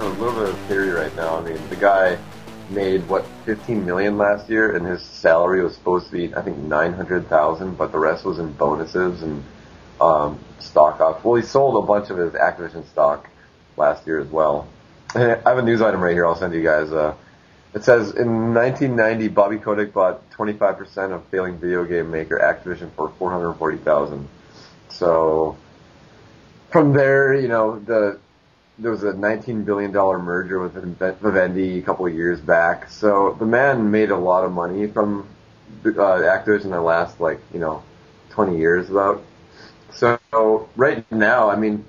[0.00, 1.36] have a little bit of theory right now.
[1.36, 2.18] I mean, the guy
[2.70, 6.56] made what 15 million last year, and his salary was supposed to be I think
[6.58, 9.44] 900,000, but the rest was in bonuses and
[10.00, 11.24] um, stock off.
[11.24, 13.28] Well, he sold a bunch of his Activision stock
[13.76, 14.68] last year as well.
[15.14, 16.26] And I have a news item right here.
[16.26, 16.90] I'll send you guys.
[16.90, 17.14] Uh,
[17.74, 23.12] it says in 1990, Bobby Kotick bought 25% of failing video game maker Activision for
[23.18, 24.28] 440,000.
[24.88, 25.56] So
[26.70, 28.18] from there, you know, the
[28.80, 32.88] there was a 19 billion dollar merger with Vivendi a couple of years back.
[32.90, 35.28] So the man made a lot of money from
[35.84, 37.82] uh, Activision in the last like you know
[38.30, 39.22] 20 years about.
[39.92, 41.84] So right now, I mean,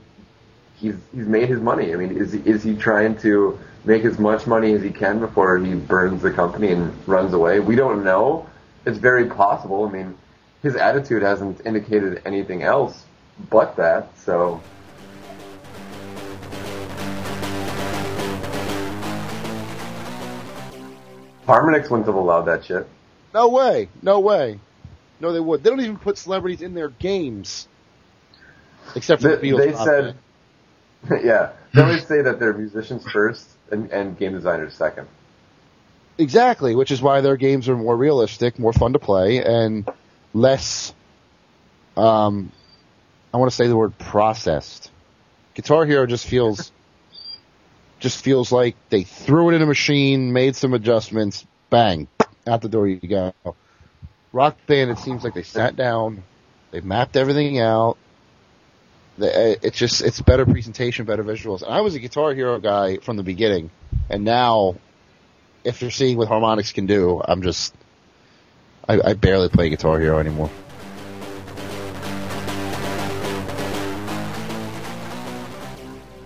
[0.75, 1.93] he's he's made his money.
[1.93, 5.19] I mean, is he, is he trying to make as much money as he can
[5.19, 7.59] before he burns the company and runs away?
[7.61, 8.49] We don't know.
[8.85, 9.85] It's very possible.
[9.85, 10.17] I mean,
[10.61, 13.05] his attitude hasn't indicated anything else
[13.49, 14.17] but that.
[14.19, 14.61] So.
[21.51, 22.87] Harmonix wouldn't have allowed that shit.
[23.33, 23.89] No way.
[24.01, 24.59] No way.
[25.19, 25.63] No, they would.
[25.63, 27.67] They don't even put celebrities in their games.
[28.95, 30.15] Except for they, they said,
[31.23, 35.07] yeah, they always say that they're musicians first and, and game designers second.
[36.17, 39.89] Exactly, which is why their games are more realistic, more fun to play, and
[40.33, 40.93] less.
[41.95, 42.51] Um,
[43.33, 44.91] I want to say the word processed.
[45.53, 46.71] Guitar Hero just feels,
[48.01, 52.07] just feels like they threw it in a machine, made some adjustments, bang,
[52.45, 53.33] out the door you go.
[54.33, 56.23] Rock Band, it seems like they sat down,
[56.71, 57.97] they mapped everything out,
[59.19, 61.61] uh, it's just it's better presentation, better visuals.
[61.61, 63.69] And I was a Guitar Hero guy from the beginning,
[64.09, 64.77] and now,
[65.63, 67.75] if you're seeing what Harmonix can do, I'm just
[68.87, 70.49] I, I barely play Guitar Hero anymore.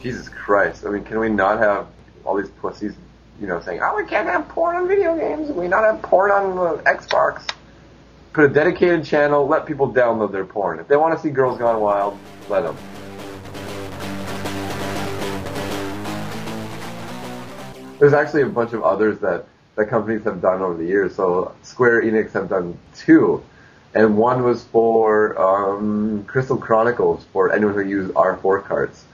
[0.06, 0.86] Jesus Christ!
[0.86, 1.88] I mean, can we not have
[2.26, 2.94] all these pussies,
[3.42, 5.50] you know, saying, "Oh, we can't have porn on video games.
[5.50, 7.50] We not have porn on the Xbox."
[8.32, 9.48] Put a dedicated channel.
[9.48, 10.78] Let people download their porn.
[10.78, 12.78] If they want to see Girls Gone Wild, let them.
[17.98, 21.16] There's actually a bunch of others that, that companies have done over the years.
[21.16, 23.44] So Square Enix have done two,
[23.96, 29.06] and one was for um, Crystal Chronicles for anyone who used R4 carts.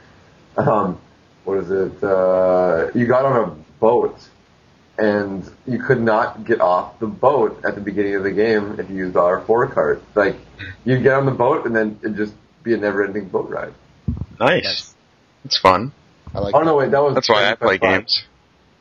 [0.57, 0.99] Um,
[1.45, 2.03] what is it?
[2.03, 4.19] Uh, you got on a boat,
[4.97, 8.89] and you could not get off the boat at the beginning of the game if
[8.89, 10.03] you used the R4 cart.
[10.13, 10.35] Like
[10.83, 13.73] you'd get on the boat, and then it just be a never-ending boat ride.
[14.39, 14.93] Nice.
[15.45, 15.93] It's fun.
[16.33, 16.53] I like.
[16.55, 17.15] Oh no, wait, that was.
[17.15, 18.23] That's why I play games.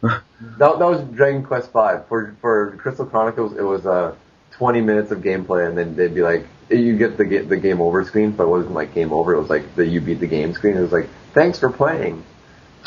[0.02, 0.22] that,
[0.58, 2.08] that was Dragon Quest Five.
[2.08, 4.14] For for Crystal Chronicles, it was uh,
[4.52, 8.04] 20 minutes of gameplay, and then they'd be like, you get the the game over
[8.04, 9.34] screen, but it wasn't like game over.
[9.34, 10.76] It was like the you beat the game screen.
[10.76, 12.24] It was like, thanks for playing.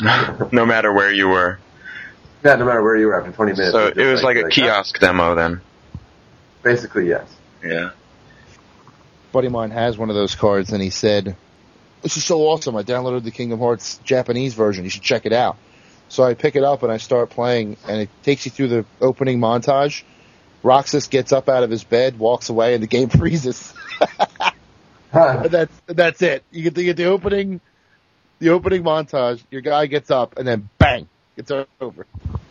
[0.52, 1.58] no matter where you were.
[2.44, 3.72] Yeah, no matter where you were after 20 minutes.
[3.72, 5.06] So it was, like, like, a like kiosk that.
[5.06, 5.60] demo then.
[6.62, 7.26] Basically, yes.
[7.62, 7.90] Yeah
[9.34, 11.36] buddy of mine has one of those cards, and he said,
[12.00, 12.76] "This is so awesome!
[12.76, 14.84] I downloaded the Kingdom Hearts Japanese version.
[14.84, 15.58] You should check it out."
[16.08, 18.86] So I pick it up and I start playing, and it takes you through the
[19.00, 20.04] opening montage.
[20.62, 23.74] Roxas gets up out of his bed, walks away, and the game freezes.
[25.12, 26.44] and that's that's it.
[26.50, 27.60] You get to get the opening,
[28.44, 29.42] the opening montage.
[29.50, 31.66] Your guy gets up, and then bang, it's over.
[31.80, 32.42] Absolutely.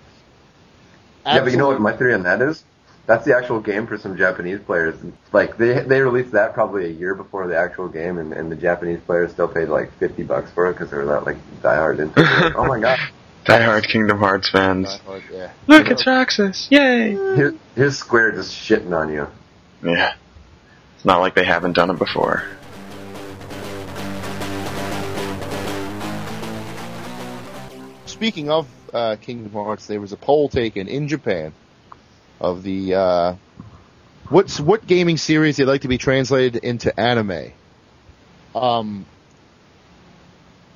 [1.25, 2.63] Yeah, but you know what my theory on that is?
[3.05, 4.95] That's the actual game for some Japanese players.
[5.31, 8.55] Like they they released that probably a year before the actual game, and, and the
[8.55, 11.99] Japanese players still paid like fifty bucks for it because they were that like diehard
[11.99, 12.53] into it.
[12.55, 12.99] oh my god!
[13.45, 14.87] Diehard Kingdom Hearts fans.
[14.99, 15.51] Hard, yeah.
[15.67, 16.69] Look, it's Roxas!
[16.71, 17.11] Yay!
[17.11, 19.27] Here, here's Square just shitting on you.
[19.83, 20.13] Yeah.
[20.95, 22.45] It's not like they haven't done it before.
[28.13, 31.51] Speaking of uh, Kingdom Hearts, there was a poll taken in Japan
[32.39, 33.35] of the uh,
[34.29, 37.53] what's what gaming series they'd like to be translated into anime.
[38.53, 39.07] Um,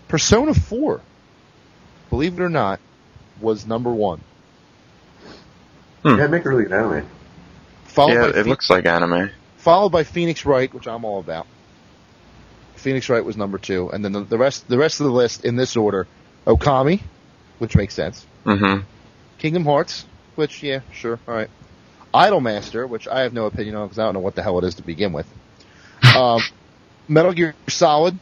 [0.08, 1.02] Persona Four,
[2.10, 2.80] believe it or not,
[3.40, 4.20] was number one.
[6.02, 6.18] Hmm.
[6.18, 7.08] Yeah, make it really good anime.
[7.84, 9.30] Followed yeah, it Phoenix, looks like anime.
[9.58, 11.46] Followed by Phoenix Wright, which I'm all about.
[12.78, 15.46] Phoenix Wright was number two, and then the, the rest the rest of the list
[15.46, 16.08] in this order:
[16.48, 17.02] Okami,
[17.60, 18.26] which makes sense.
[18.46, 18.84] Mm-hmm.
[19.38, 20.06] Kingdom Hearts,
[20.36, 21.50] which yeah, sure, all right.
[22.14, 24.64] Idolmaster, which I have no opinion on because I don't know what the hell it
[24.64, 25.28] is to begin with.
[26.16, 26.42] Um,
[27.08, 28.18] Metal Gear Solid,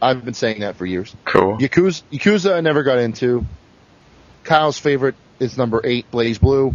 [0.00, 1.14] I've been saying that for years.
[1.24, 1.58] Cool.
[1.58, 3.44] Yakuza, Yakuza I never got into.
[4.44, 6.74] Kyle's favorite is number eight, BlazBlue.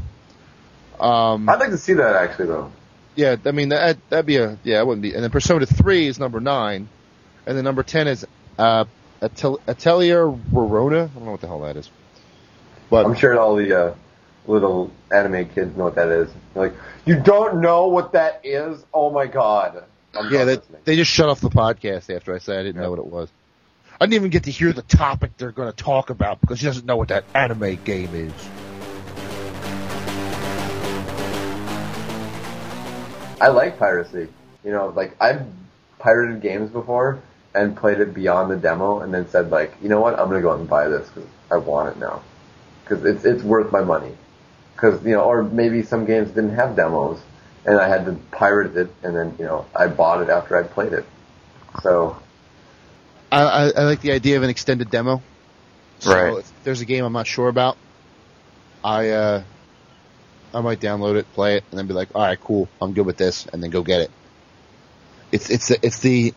[1.00, 2.72] Um, I'd like to see that actually though.
[3.16, 5.14] Yeah, I mean that that'd be a yeah, it wouldn't be.
[5.14, 6.88] And then Persona Three is number nine,
[7.46, 8.26] and then number ten is
[8.58, 8.86] uh,
[9.22, 11.10] Atelier Rorona.
[11.10, 11.90] I don't know what the hell that is.
[12.90, 13.96] But I'm sure all the uh,
[14.48, 16.30] little anime kids know what that is.
[16.54, 16.76] They're like,
[17.06, 18.84] you don't know what that is?
[18.94, 19.84] Oh my god.
[20.16, 22.90] I'm yeah, they, they just shut off the podcast after I said I didn't know
[22.92, 23.30] what it was.
[24.00, 26.66] I didn't even get to hear the topic they're going to talk about because he
[26.66, 28.34] doesn't know what that anime game is.
[33.42, 34.28] I like piracy.
[34.64, 35.46] You know, like I've
[36.00, 37.22] pirated games before
[37.54, 40.42] and played it beyond the demo, and then said like, you know what, I'm gonna
[40.42, 42.22] go out and buy this because I want it now,
[42.84, 44.12] because it's it's worth my money.
[44.76, 47.20] Because you know, or maybe some games didn't have demos,
[47.66, 50.64] and I had to pirate it, and then you know, I bought it after I
[50.64, 51.06] played it.
[51.82, 52.18] So
[53.32, 55.22] I, I, like the idea of an extended demo.
[56.00, 56.38] So Right.
[56.40, 57.78] if there's a game I'm not sure about,
[58.84, 59.44] I uh,
[60.54, 63.06] I might download it, play it, and then be like, all right, cool, I'm good
[63.06, 64.12] with this, and then go get it.
[65.32, 66.34] It's it's the, it's the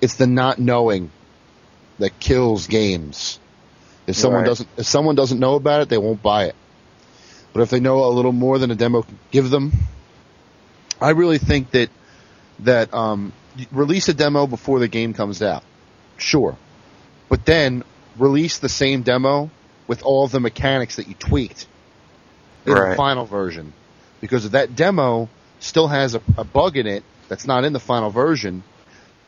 [0.00, 1.10] it's the not knowing
[1.98, 3.40] that kills games.
[4.06, 4.46] If someone Right.
[4.48, 6.54] doesn't if someone doesn't know about it, they won't buy it.
[7.52, 9.72] But if they know a little more than a demo can give them,
[11.00, 11.90] I really think that
[12.60, 13.32] that um,
[13.72, 15.62] release a demo before the game comes out.
[16.18, 16.56] Sure.
[17.28, 17.82] But then
[18.18, 19.50] release the same demo
[19.86, 21.66] with all the mechanics that you tweaked
[22.64, 23.72] in the final version.
[24.20, 25.28] Because if that demo
[25.60, 28.62] still has a, a bug in it that's not in the final version,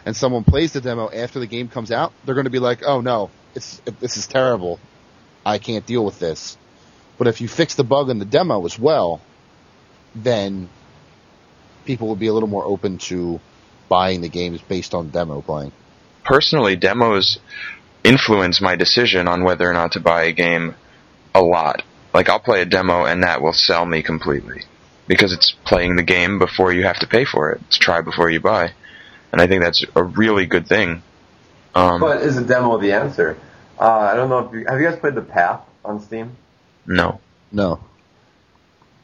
[0.07, 2.83] and someone plays the demo after the game comes out, they're going to be like,
[2.85, 4.79] "Oh no, it's this is terrible.
[5.45, 6.56] I can't deal with this."
[7.19, 9.21] But if you fix the bug in the demo as well,
[10.15, 10.69] then
[11.85, 13.41] people will be a little more open to
[13.89, 15.73] buying the games based on demo playing.
[16.25, 17.39] Personally, demos
[18.05, 20.75] influence my decision on whether or not to buy a game
[21.35, 21.83] a lot.
[22.15, 24.62] Like I'll play a demo and that will sell me completely
[25.06, 27.61] because it's playing the game before you have to pay for it.
[27.67, 28.73] It's try before you buy,
[29.33, 31.03] and I think that's a really good thing.
[31.75, 33.38] Um, but is a demo the answer?
[33.79, 36.37] Uh, I don't know if you have you guys played the Path on Steam.
[36.87, 37.20] no,
[37.53, 37.81] No.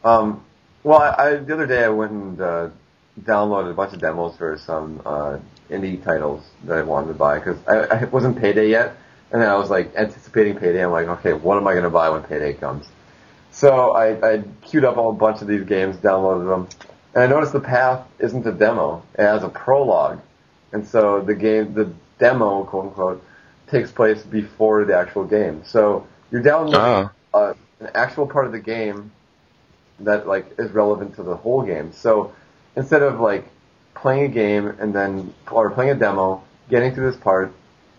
[0.02, 0.44] Um,
[0.82, 2.68] well, I, I the other day I went and uh,
[3.22, 5.38] downloaded a bunch of demos for some uh,
[5.70, 8.96] indie titles that I wanted to buy because I, I wasn't payday yet,
[9.32, 10.84] and then I was like anticipating payday.
[10.84, 12.86] I'm like, okay, what am I going to buy when payday comes?
[13.50, 16.68] So I, I queued up a whole bunch of these games, downloaded them,
[17.14, 20.20] and I noticed the path isn't a demo; it has a prologue,
[20.72, 23.24] and so the game, the demo, quote unquote,
[23.68, 25.62] takes place before the actual game.
[25.64, 29.10] So you're downloading uh, an actual part of the game
[30.00, 31.92] that like is relevant to the whole game.
[31.92, 32.32] So
[32.76, 33.46] instead of like
[33.94, 37.52] playing a game and then or playing a demo, getting through this part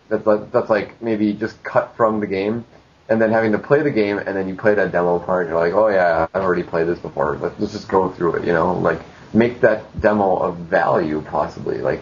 [0.09, 2.65] that's like, that's like maybe just cut from the game,
[3.09, 5.51] and then having to play the game and then you play that demo part and
[5.51, 7.37] you're like, oh yeah, I've already played this before.
[7.37, 8.45] Let, let's just go through it.
[8.45, 9.01] You know, like
[9.33, 11.79] make that demo of value possibly.
[11.79, 12.01] Like,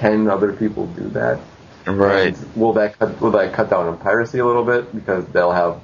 [0.00, 1.38] can other people do that?
[1.86, 2.36] right.
[2.36, 5.52] And will that cut, will that cut down on piracy a little bit because they'll
[5.52, 5.80] have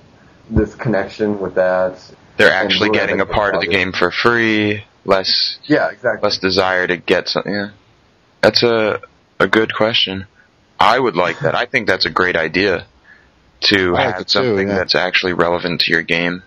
[0.50, 2.02] this connection with that?
[2.38, 4.84] They're actually getting a part of the game for free.
[5.04, 6.26] Less Yeah, exactly.
[6.26, 7.52] less desire to get something.
[7.52, 7.70] Yeah.
[8.40, 9.00] That's a
[9.38, 10.26] a good question.
[10.80, 11.54] I would like that.
[11.54, 12.86] I think that's a great idea
[13.60, 14.74] to I like have it too, something yeah.
[14.74, 16.42] that's actually relevant to your game.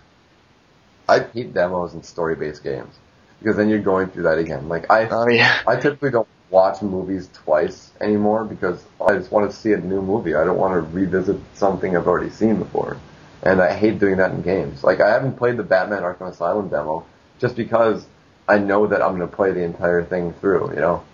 [1.08, 2.94] I hate demos and story-based games
[3.40, 4.68] because then you're going through that again.
[4.68, 5.60] Like I, Oh yeah.
[5.66, 10.02] I typically don't watch movies twice anymore because I just want to see a new
[10.02, 10.34] movie.
[10.34, 12.98] I don't want to revisit something I've already seen before,
[13.42, 14.82] and I hate doing that in games.
[14.84, 17.06] Like I haven't played the Batman Arkham Asylum demo
[17.38, 18.04] just because
[18.48, 20.74] I know that I'm going to play the entire thing through.
[20.74, 21.04] You know.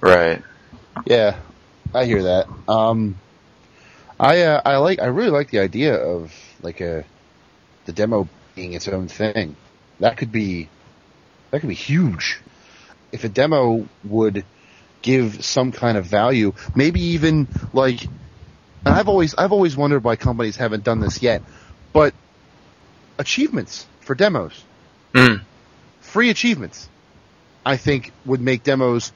[0.00, 0.42] Right.
[1.06, 1.38] Yeah,
[1.94, 2.46] I hear that.
[2.68, 3.18] Um,
[4.20, 6.32] I uh, I like I really like the idea of
[6.62, 7.04] like a
[7.86, 9.56] the demo being its own thing.
[10.00, 10.68] That could be
[11.50, 12.40] that could be huge.
[13.12, 14.44] If a demo would
[15.04, 18.10] give some kind of value, maybe even like
[18.86, 21.44] I've always I've always wondered why companies haven't done this yet,
[21.92, 22.14] but
[23.18, 24.68] achievements for demos
[25.14, 25.46] Mm.
[26.00, 26.90] free achievements,
[27.66, 29.12] I think would make demos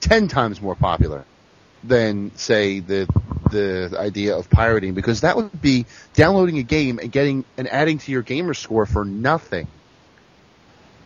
[0.00, 1.26] ten times more popular
[1.84, 3.08] than say the
[3.50, 7.98] the idea of pirating because that would be downloading a game and getting and adding
[7.98, 9.68] to your gamer score for nothing.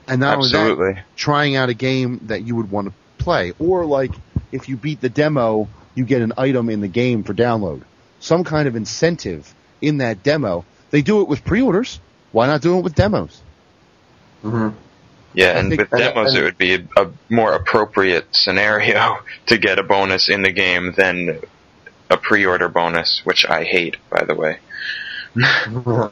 [0.09, 1.02] And not only that, Absolutely.
[1.16, 3.52] trying out a game that you would want to play.
[3.59, 4.12] Or like
[4.50, 7.83] if you beat the demo, you get an item in the game for download.
[8.21, 10.64] Some kind of incentive in that demo.
[10.91, 12.00] They do it with pre-orders.
[12.33, 13.41] Why not do it with demos?
[14.45, 14.76] Mm-hmm.
[15.35, 19.19] Yeah, I and think- with demos, and- it would be a, a more appropriate scenario
[19.47, 21.41] to get a bonus in the game than
[22.11, 24.59] a pre-order bonus, which I hate, by the way.
[25.35, 25.47] And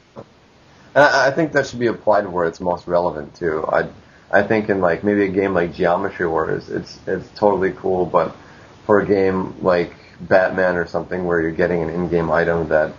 [0.94, 3.64] I, I think that should be applied where it's most relevant too.
[3.68, 3.88] I
[4.30, 8.36] I think in like maybe a game like Geometry Wars, it's it's totally cool, but
[8.86, 12.92] for a game like Batman or something where you're getting an in-game item that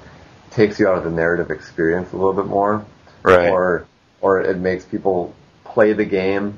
[0.50, 2.86] takes you out of the narrative experience a little bit more,
[3.24, 3.50] Right.
[3.50, 3.86] or
[4.20, 5.34] or it makes people
[5.64, 6.58] play the game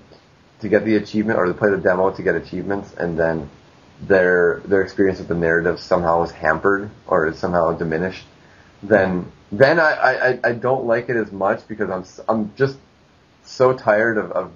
[0.61, 3.49] to get the achievement, or to play the demo to get achievements, and then
[4.01, 8.25] their their experience with the narrative somehow is hampered or is somehow diminished.
[8.81, 12.77] Then then I, I, I don't like it as much because I'm I'm just
[13.43, 14.51] so tired of, of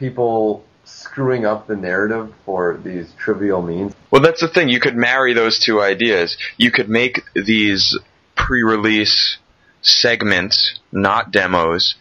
[0.00, 3.94] people screwing up the narrative for these trivial means.
[4.10, 4.68] Well, that's the thing.
[4.68, 6.36] You could marry those two ideas.
[6.56, 7.96] You could make these
[8.34, 9.36] pre-release
[9.82, 11.94] segments, not demos,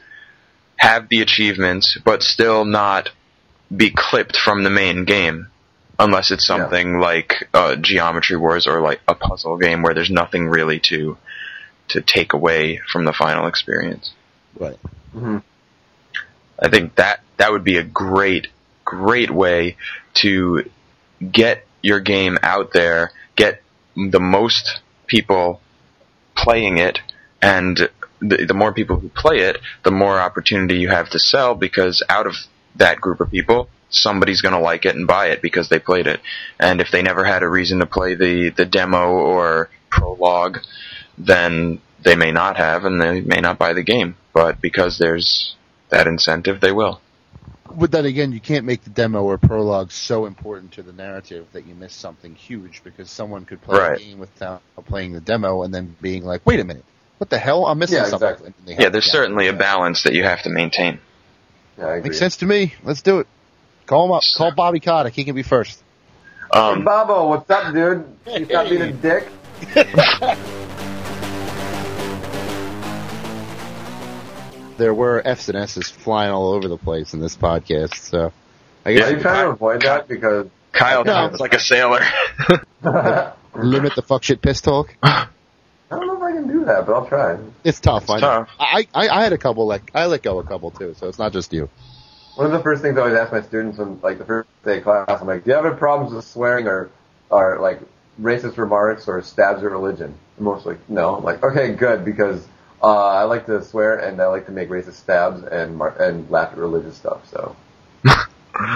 [0.78, 3.10] have the achievements, but still not
[3.76, 5.48] be clipped from the main game.
[6.00, 6.58] Unless it's Yeah.
[6.58, 11.18] something like uh, Geometry Wars or like a puzzle game where there's nothing really to
[11.90, 14.14] to take away from the final experience.
[14.58, 14.78] Right.
[15.12, 15.40] hmm
[16.62, 18.48] I think that that would be a great,
[18.86, 19.78] great way
[20.16, 20.70] to
[21.32, 23.62] get your game out there, get
[23.96, 25.62] the most people
[26.36, 27.00] playing it,
[27.42, 27.90] and
[28.22, 32.04] the, the more people who play it, the more opportunity you have to sell because
[32.10, 32.36] out of
[32.76, 36.08] that group of people, somebody's going to like it and buy it because they played
[36.08, 36.20] it.
[36.60, 40.60] And if they never had a reason to play the, the demo or prologue,
[41.18, 44.16] then they may not have and they may not buy the game.
[44.34, 45.56] But because there's
[45.90, 47.02] that incentive, they will.
[47.76, 51.46] With that again, you can't make the demo or prologue so important to the narrative
[51.54, 53.98] that you miss something huge because someone could play Right.
[54.02, 56.84] a game without playing the demo and then being like, "Wait a minute,
[57.20, 57.68] what the hell?
[57.68, 58.54] I'm missing Yeah, something." exactly.
[58.66, 61.00] They Yeah, there's to certainly a balance that you have to maintain.
[61.78, 62.10] Yeah, I agree.
[62.10, 62.74] Makes sense to me.
[62.84, 63.28] Let's do it.
[63.86, 64.24] Call him up.
[64.36, 65.14] Call Bobby Kotick.
[65.14, 65.80] He can be first.
[66.52, 68.04] Hey, Um, Bobo, what's up, dude?
[68.26, 69.28] You stop being a dick.
[74.80, 78.32] There were F's and S's flying all over the place in this podcast, so
[78.86, 80.48] I Are guess you trying to avoid that because?
[80.72, 81.12] Kyle No.
[81.12, 82.00] sounds like a sailor.
[83.56, 84.96] Limit the fuck shit piss talk.
[85.04, 85.28] I
[85.90, 87.38] don't know if I can do that, but I'll try.
[87.66, 88.10] It's tough.
[88.10, 88.20] I, know.
[88.22, 88.50] tough.
[88.58, 91.20] I, I I had a couple like I let go a couple too, so it's
[91.20, 91.70] not just you.
[92.36, 94.78] One of the first things I always ask my students when, like, the first day
[94.78, 96.90] of class, I'm like, do you have any problems with swearing or,
[97.30, 97.82] or like,
[98.22, 100.16] racist remarks or stabs at religion?
[100.38, 101.18] And most like, no.
[101.18, 102.48] I'm like, okay, good, because
[102.82, 106.30] uh, I like to swear and I like to make racist stabs and mar- and
[106.30, 107.28] laugh at religious stuff.
[107.28, 107.56] So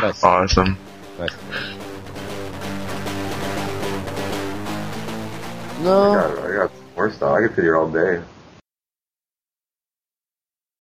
[0.02, 0.24] Nice.
[0.24, 0.78] awesome.
[1.18, 1.32] nice.
[6.00, 7.32] I No, got, I got worse stuff.
[7.36, 8.22] I could sit here all day.